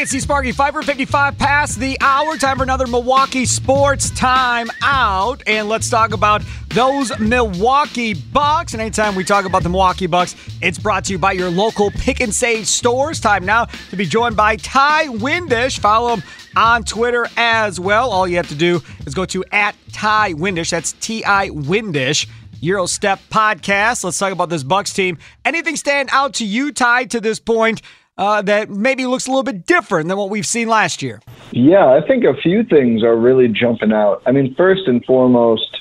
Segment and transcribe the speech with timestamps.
[0.00, 0.50] Hey, it's Sparky.
[0.50, 2.38] 555 past the hour.
[2.38, 5.42] Time for another Milwaukee Sports Time Out.
[5.46, 8.72] And let's talk about those Milwaukee Bucks.
[8.72, 11.90] And anytime we talk about the Milwaukee Bucks, it's brought to you by your local
[11.90, 13.20] Pick and Save stores.
[13.20, 15.78] Time now to be joined by Ty Windish.
[15.78, 16.22] Follow him
[16.56, 18.10] on Twitter as well.
[18.10, 20.70] All you have to do is go to at Ty Windish.
[20.70, 22.26] That's T I Windish.
[22.62, 24.02] Eurostep podcast.
[24.04, 25.18] Let's talk about this Bucks team.
[25.44, 27.82] Anything stand out to you, Ty, to this point?
[28.20, 31.20] Uh, that maybe looks a little bit different than what we've seen last year?
[31.52, 34.22] Yeah, I think a few things are really jumping out.
[34.26, 35.80] I mean, first and foremost,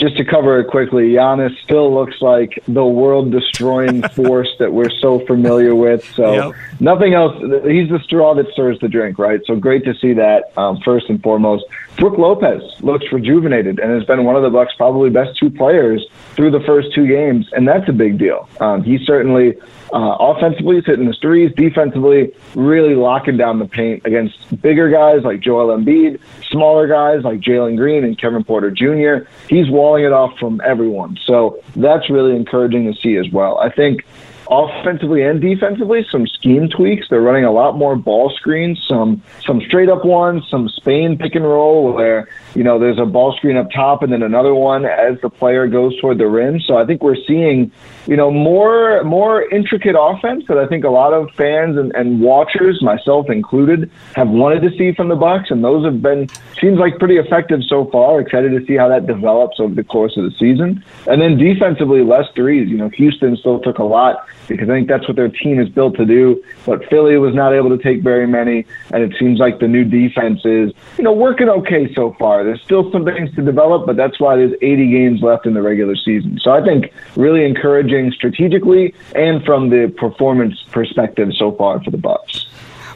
[0.00, 4.90] just to cover it quickly, Giannis still looks like the world destroying force that we're
[4.90, 6.04] so familiar with.
[6.14, 6.54] So yep.
[6.80, 7.36] nothing else.
[7.64, 9.40] He's the straw that stirs the drink, right?
[9.46, 11.66] So great to see that um, first and foremost.
[11.96, 16.06] Brook Lopez looks rejuvenated and has been one of the Bucks' probably best two players
[16.34, 18.48] through the first two games, and that's a big deal.
[18.58, 19.56] Um, he certainly
[19.92, 21.52] uh, offensively, he's hitting the threes.
[21.56, 27.40] Defensively, really locking down the paint against bigger guys like Joel Embiid, smaller guys like
[27.40, 29.28] Jalen Green and Kevin Porter Jr.
[29.48, 31.18] He's it off from everyone.
[31.24, 33.58] So that's really encouraging to see as well.
[33.58, 34.04] I think
[34.50, 37.06] offensively and defensively, some scheme tweaks.
[37.08, 41.36] They're running a lot more ball screens, some some straight up ones, some Spain pick
[41.36, 44.84] and roll where you know there's a ball screen up top and then another one
[44.84, 46.58] as the player goes toward the rim.
[46.60, 47.70] So I think we're seeing
[48.06, 52.20] you know more more intricate offense that I think a lot of fans and, and
[52.20, 56.28] watchers, myself included, have wanted to see from the Bucks, and those have been
[56.60, 58.20] seems like pretty effective so far.
[58.20, 60.84] Excited to see how that develops over the course of the season.
[61.06, 62.68] And then defensively, less threes.
[62.68, 65.68] You know, Houston still took a lot because I think that's what their team is
[65.68, 66.42] built to do.
[66.66, 69.84] But Philly was not able to take very many, and it seems like the new
[69.84, 72.44] defense is, you know, working okay so far.
[72.44, 75.62] There's still some things to develop, but that's why there's 80 games left in the
[75.62, 76.38] regular season.
[76.42, 81.98] So I think really encouraging strategically and from the performance perspective so far for the
[81.98, 82.29] Bucks.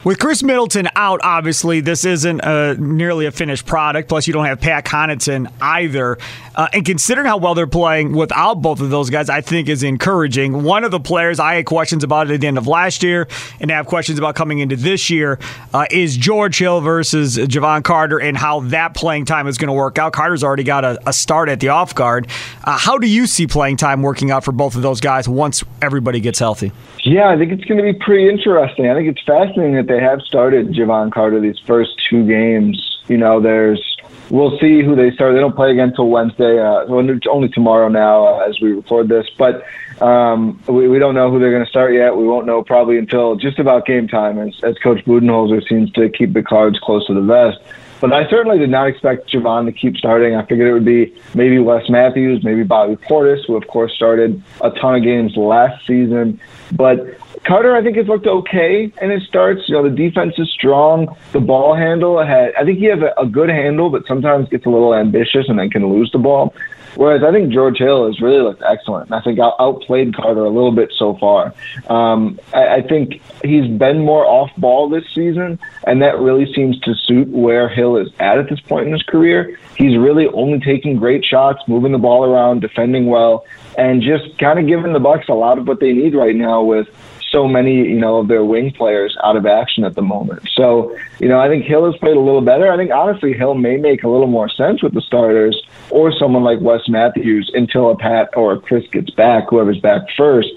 [0.05, 4.07] With Khris Middleton out, obviously, this isn't a, nearly a finished product.
[4.07, 6.19] Plus, you don't have Pat Connaughton either.
[6.55, 9.83] Uh, and considering how well they're playing without both of those guys, I think is
[9.83, 10.63] encouraging.
[10.63, 13.29] One of the players I had questions about at the end of last year
[13.61, 15.39] and have questions about coming into this year
[15.73, 19.73] uh, is George Hill versus Jevon Carter and how that playing time is going to
[19.73, 20.13] work out.
[20.13, 22.29] Carter's already got a, a start at the off guard.
[22.63, 25.65] Uh, how do you see playing time working out for both of those guys once
[25.81, 26.73] everybody gets healthy?
[27.05, 28.89] Yeah, I think it's going to be pretty interesting.
[28.89, 32.99] I think it's fascinating that they have started Jevon Carter these first two games.
[33.09, 33.97] You know, there's
[34.31, 35.35] we'll see who they start.
[35.35, 39.27] They don't play again until Wednesday, uh, only tomorrow now uh, as we record this.
[39.37, 39.65] But
[40.01, 42.17] um, we, we don't know who they're going to start yet.
[42.17, 46.09] We won't know probably until just about game time, as, as Coach Budenholzer seems to
[46.09, 47.59] keep the cards close to the vest.
[48.01, 50.35] But I certainly did not expect Jevon to keep starting.
[50.35, 54.43] I figured it would be maybe Wes Matthews, maybe Bobby Portis, who of course started
[54.61, 56.39] a ton of games last season.
[56.73, 59.69] But Carter, I think, has looked okay in his starts.
[59.69, 61.15] You know, the defense is strong.
[61.33, 64.65] The ball handle had, I think he has a, a good handle, but sometimes gets
[64.65, 66.55] a little ambitious and then can lose the ball.
[66.97, 69.13] Whereas I think George Hill has really looked excellent.
[69.13, 71.53] I think out- outplayed Carter a little bit so far.
[71.89, 76.79] Um, I-, I think he's been more off ball this season, and that really seems
[76.81, 79.59] to suit where Hill is at at this point in his career.
[79.77, 83.45] He's really only taking great shots, moving the ball around, defending well,
[83.77, 86.63] and just kind of giving the Bucks a lot of what they need right now
[86.63, 86.89] with
[87.35, 90.49] so many, you know, of their wing players out of action at the moment.
[90.55, 92.71] So, you know, I think Hill has played a little better.
[92.71, 95.61] I think honestly Hill may make a little more sense with the starters
[95.91, 100.03] or someone like Wes Matthews until a Pat or a Khris gets back, whoever's back
[100.17, 100.51] first.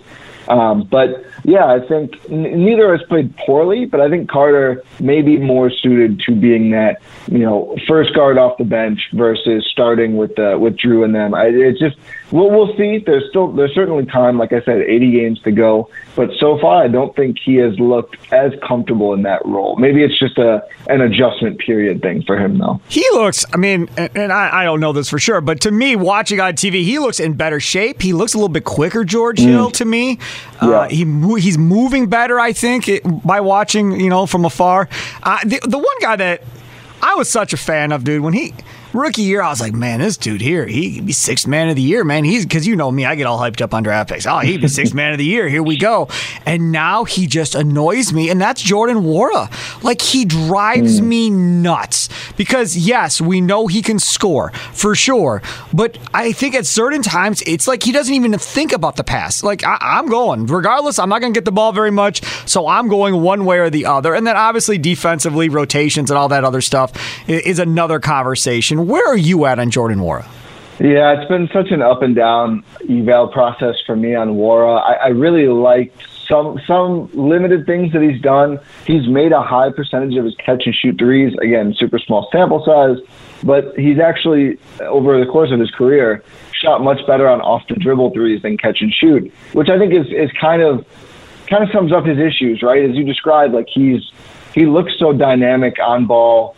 [0.49, 5.21] Um, but yeah, I think n- neither has played poorly, but I think Carter may
[5.21, 10.17] be more suited to being that you know first guard off the bench versus starting
[10.17, 11.33] with uh, with Jrue and them.
[11.33, 11.97] I, it's just
[12.31, 12.99] we'll we'll see.
[13.05, 14.38] There's still there's certainly time.
[14.38, 17.77] Like I said, 80 games to go, but so far I don't think he has
[17.79, 19.75] looked as comfortable in that role.
[19.77, 22.79] Maybe it's just a an adjustment period thing for him though.
[22.89, 23.45] He looks.
[23.53, 26.39] I mean, and, and I, I don't know this for sure, but to me, watching
[26.39, 28.01] on TV, he looks in better shape.
[28.01, 30.19] He looks a little bit quicker, George Hill, to me.
[30.60, 31.06] Uh, he
[31.39, 34.89] he's moving better, I think, it, by watching you know from afar.
[35.24, 36.44] Uh, the the one guy that
[37.01, 38.54] I was such a fan of, dude, when he
[38.94, 41.75] rookie year, I was like, man, this dude here, he could be sixth man of
[41.75, 42.24] the year, man.
[42.24, 44.25] He's because you know me, I get all hyped up on draft picks.
[44.25, 45.50] Oh, he'd be sixth man of the year.
[45.50, 46.10] Here we go.
[46.45, 49.84] And now he just annoys me, and that's Jordan Nwora.
[49.84, 51.10] Like he drives hmm.
[51.10, 55.42] me nuts because yes, we know he can score for sure,
[55.74, 59.44] but I think at certain times it's like he doesn't even think about the pass.
[59.44, 62.68] Like I, I'm going, regardless, I'm not going to get the ball very much, so
[62.68, 64.13] I'm going one way or the other.
[64.13, 66.94] And then obviously defensively, rotations and all that other stuff
[67.28, 68.76] is another conversation.
[68.85, 70.27] Where are you at on Jordan Nwora?
[70.79, 74.79] Yeah, it's been such an up and down eval process for me on Nwora.
[74.79, 78.59] I, I really liked some some limited things that he's done.
[78.85, 81.35] He's made a high percentage of his catch and shoot threes.
[81.41, 82.97] Again, super small sample size,
[83.44, 87.75] but he's actually over the course of his career shot much better on off the
[87.75, 90.85] dribble threes than catch and shoot, which I think is is kind of
[91.47, 92.88] kind of sums up his issues, right?
[92.88, 94.12] As you described, like he's
[94.53, 96.56] he looks so dynamic on ball,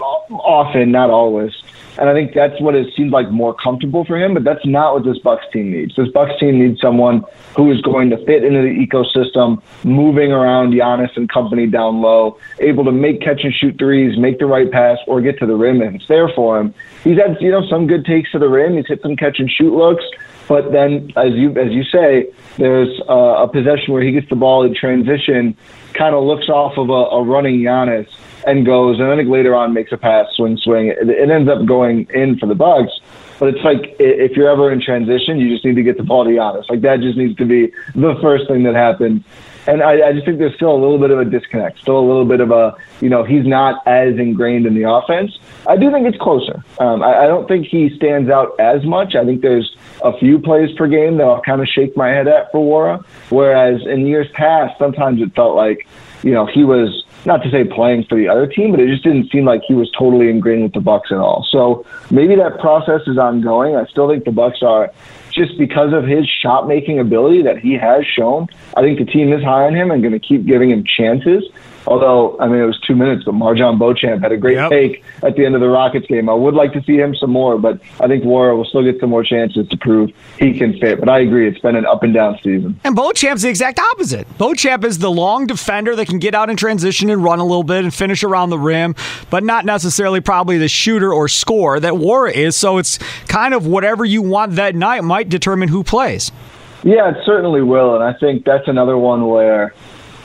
[0.00, 1.52] often, not always.
[1.98, 4.94] And I think that's what it seemed like more comfortable for him, but that's not
[4.94, 5.96] what this Bucks team needs.
[5.96, 7.24] This Bucks team needs someone
[7.56, 12.38] who is going to fit into the ecosystem, moving around Giannis and company down low,
[12.60, 15.54] able to make catch and shoot threes, make the right pass, or get to the
[15.54, 16.74] rim if it's there for him.
[17.02, 18.76] He's had you know some good takes to the rim.
[18.76, 20.04] He's hit some catch and shoot looks,
[20.48, 22.28] but then as you as you say,
[22.58, 25.56] there's uh, a possession where he gets the ball in transition,
[25.94, 28.08] kind of looks off of a, a running Giannis
[28.46, 30.86] and goes, and I think later on makes a pass, swing, swing.
[30.86, 32.92] It, it ends up going in for the Bucks.
[33.38, 36.24] But it's like if you're ever in transition, you just need to get the ball
[36.24, 36.70] to Giannis.
[36.70, 39.22] Like that just needs to be the first thing that happens.
[39.68, 42.06] And I, I just think there's still a little bit of a disconnect, still a
[42.06, 45.38] little bit of a, you know, he's not as ingrained in the offense.
[45.66, 46.62] I do think it's closer.
[46.78, 49.16] Um, I, I don't think he stands out as much.
[49.16, 52.28] I think there's a few plays per game that I'll kind of shake my head
[52.28, 53.04] at for Nwora.
[53.28, 55.88] Whereas in years past, sometimes it felt like,
[56.22, 59.02] you know, he was not to say playing for the other team, but it just
[59.02, 61.46] didn't seem like he was totally ingrained with the Bucks at all.
[61.50, 63.76] So maybe that process is ongoing.
[63.76, 64.92] I still think the Bucks are
[65.32, 68.48] just because of his shot making ability that he has shown.
[68.76, 71.44] I think the team is high on him and going to keep giving him chances.
[71.86, 74.70] Although, I mean, it was two minutes, but MarJon Beauchamp had a great Yep.
[74.70, 76.28] take at the end of the Rockets game.
[76.28, 78.98] I would like to see him some more, but I think Nwora will still get
[79.00, 80.98] some more chances to prove he can fit.
[80.98, 82.78] But I agree, it's been an up and down season.
[82.84, 84.26] And Beauchamp's the exact opposite.
[84.38, 87.62] Beauchamp is the long defender that can get out in transition and run a little
[87.62, 88.94] bit and finish around the rim,
[89.30, 92.56] but not necessarily probably the shooter or scorer that Nwora is.
[92.56, 92.98] So it's
[93.28, 96.32] kind of whatever you want that night might determine who plays.
[96.82, 99.74] Yeah, it certainly will, and I think that's another one where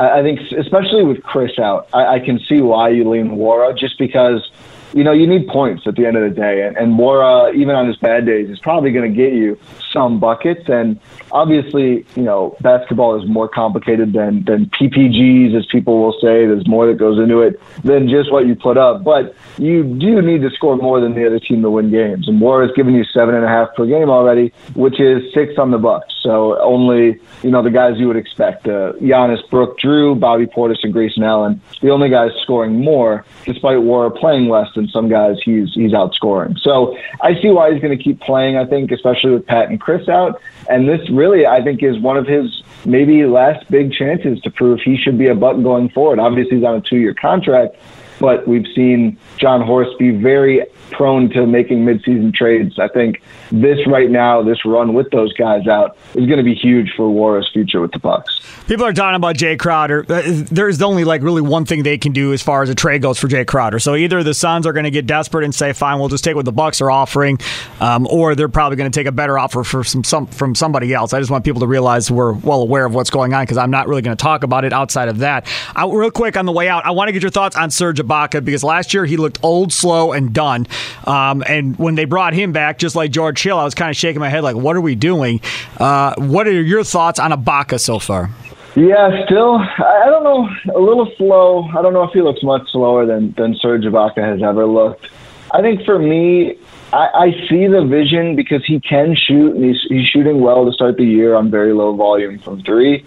[0.01, 3.97] I, think, especially with Khris out, I, I can see why you lean Nwora, just
[3.97, 4.49] because
[4.93, 7.75] you know you need points at the end of the day, and, and Nwora, even
[7.75, 9.57] on his bad days, is probably going to get you
[9.91, 10.67] some buckets.
[10.67, 10.99] And
[11.31, 16.45] obviously, you know, basketball is more complicated than than PPGs, as people will say.
[16.45, 20.21] There's more that goes into it than just what you put up, but you do
[20.21, 22.27] need to score more than the other team to win games.
[22.27, 25.71] And Nwora's given you seven and a half per game already, which is six on
[25.71, 26.13] the Bucks.
[26.21, 30.83] So only you know the guys you would expect: uh, Giannis, Brook, Jrue, Bobby Portis,
[30.83, 31.61] and Grayson Allen.
[31.81, 36.59] The only guys scoring more, despite Nwora playing less than some guys, he's he's outscoring.
[36.59, 38.57] So I see why he's going to keep playing.
[38.57, 42.17] I think, especially with Pat and Khris out, and this really I think is one
[42.17, 46.19] of his maybe last big chances to prove he should be a Buck going forward.
[46.19, 47.75] Obviously, he's on a two-year contract
[48.21, 52.77] but we've seen Jon Horst be very prone to making midseason trades.
[52.79, 53.21] I think
[53.51, 57.09] this right now, this run with those guys out, is going to be huge for
[57.09, 58.39] Nwora's future with the Bucks.
[58.67, 60.05] People are talking about Jae Crowder.
[60.07, 63.01] Uh, There's only like really one thing they can do as far as a trade
[63.01, 63.79] goes for Jae Crowder.
[63.79, 66.35] So either the Suns are going to get desperate and say, "Fine, we'll just take
[66.35, 67.39] what the Bucks are offering,"
[67.79, 70.93] um, or they're probably going to take a better offer for some, some from somebody
[70.93, 71.13] else.
[71.13, 73.71] I just want people to realize we're well aware of what's going on because I'm
[73.71, 75.47] not really going to talk about it outside of that.
[75.75, 77.99] I, real quick on the way out, I want to get your thoughts on Serge
[77.99, 80.67] Ibaka because last year he looked old, slow, and done.
[81.05, 83.95] Um, and when they brought him back, just like George Hill, I was kind of
[83.95, 85.41] shaking my head like, "What are we doing?"
[85.77, 88.29] Uh, what are your thoughts on Ibaka so far?
[88.75, 91.63] Yeah, still, I don't know, a little slow.
[91.77, 95.09] I don't know if he looks much slower than than Serge Ibaka has ever looked.
[95.53, 96.57] I think for me,
[96.93, 100.71] I, I see the vision because he can shoot and he's, he's shooting well to
[100.71, 103.05] start the year on very low volume from three.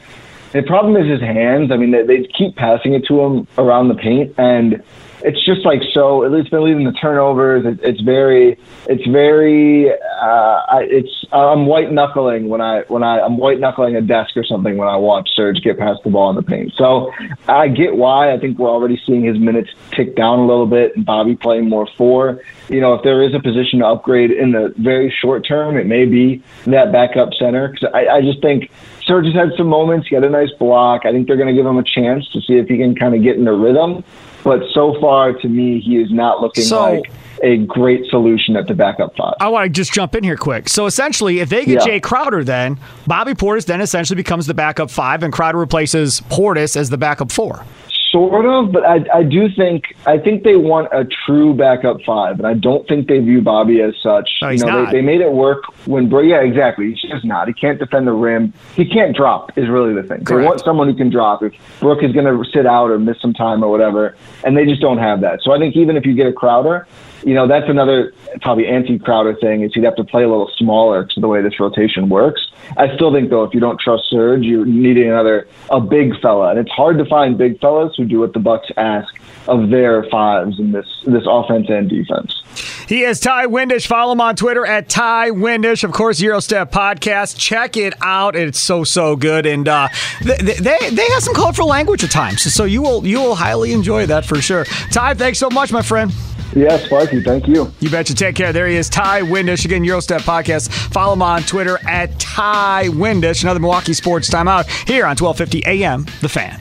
[0.53, 1.71] The problem is his hands.
[1.71, 4.83] I mean, they, they keep passing it to him around the paint, and
[5.25, 6.23] it's just like so.
[6.23, 7.65] It's been leading the turnovers.
[7.65, 13.39] It, it's very, it's very, uh, it's I'm white knuckling when I when I I'm
[13.39, 16.37] white knuckling a desk or something when I watch Serge get past the ball in
[16.37, 16.75] the paint.
[16.77, 17.11] So
[17.49, 18.33] I get why.
[18.33, 21.69] I think we're already seeing his minutes tick down a little bit, and Bobby playing
[21.69, 22.43] more four.
[22.69, 25.87] You know, if there is a position to upgrade in the very short term, it
[25.87, 27.69] may be that backup center.
[27.69, 28.71] Because I, I just think
[29.07, 30.09] Serge has had some moments.
[30.09, 31.07] He had a nice block.
[31.07, 33.15] I think they're going to give him a chance to see if he can kind
[33.15, 34.05] of get in the rhythm.
[34.45, 37.11] But so far, to me, he is not looking so, like
[37.43, 39.35] a great solution at the backup five.
[39.41, 40.69] I want to just jump in here quick.
[40.69, 41.95] So essentially, if they get yeah.
[41.95, 46.77] Jae Crowder, then Bobby Portis then essentially becomes the backup five, and Crowder replaces Portis
[46.77, 47.65] as the backup four.
[48.15, 52.39] Sort of, but I, I do think I think they want a true backup five,
[52.39, 54.31] and I don't think they view Bobby as such.
[54.41, 54.93] No, he's you know, not.
[54.93, 56.09] They, they made it work when.
[56.25, 56.91] Yeah, exactly.
[56.91, 57.49] He's just not.
[57.49, 58.53] He can't defend the rim.
[58.77, 59.59] He can't drop.
[59.59, 60.25] Is really the thing.
[60.25, 60.29] Correct.
[60.29, 61.43] They want someone who can drop.
[61.43, 64.65] If Brook is going to sit out or miss some time or whatever, and they
[64.65, 65.41] just don't have that.
[65.43, 66.87] So I think even if you get a Crowder,
[67.25, 71.03] you know, that's another probably anti-Crowder thing is he'd have to play a little smaller
[71.03, 72.49] because the way this rotation works.
[72.77, 76.51] I still think though, if you don't trust Serge, you're needing another a big fella,
[76.51, 79.15] and it's hard to find big fellas who do what the Bucks ask
[79.47, 82.43] of their fives in this this offense and defense.
[82.89, 83.87] He is Ty Windish.
[83.87, 85.85] Follow him on Twitter at Ty Windish.
[85.85, 87.39] Of course, Eurostep Podcast.
[87.39, 88.37] Check it out.
[88.37, 89.89] It's so so good, and uh,
[90.23, 93.73] they, they they have some colorful language at times, so you will you will highly
[93.73, 94.65] enjoy that for sure.
[94.91, 96.13] Ty, thanks so much, my friend.
[96.55, 97.73] Yes, Sparky, thank you.
[97.81, 98.15] You betcha.
[98.15, 98.53] Take care.
[98.53, 99.65] There he is, Ty Windish.
[99.65, 100.73] Again, Eurostep Podcast.
[100.93, 103.43] Follow him on Twitter at Ty Windish.
[103.43, 106.61] Another Milwaukee Sports Timeout here on 1250 AM, The Fan.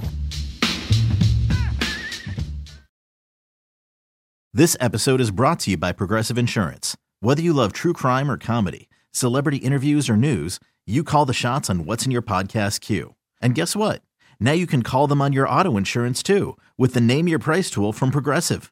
[4.56, 6.96] This episode is brought to you by Progressive Insurance.
[7.22, 11.70] Whether you love true crime or comedy, celebrity interviews or news, you call the shots
[11.70, 13.16] on what's in your podcast queue.
[13.42, 14.02] And guess what?
[14.40, 17.70] Now you can call them on your auto insurance too with the Name Your Price
[17.72, 18.72] tool from Progressive.